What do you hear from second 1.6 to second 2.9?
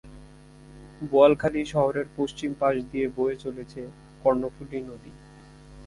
শহরের পশ্চিম পাশ